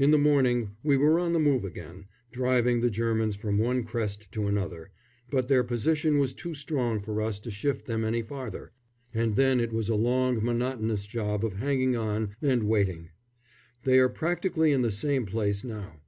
[0.00, 4.32] In the morning we were on the move again, driving the Germans from one crest
[4.32, 4.90] to another,
[5.30, 8.72] but their position was too strong for us to shift them any farther,
[9.14, 13.10] and then it was a long monotonous job of hanging on and waiting.
[13.84, 16.00] They are practically in the same place now.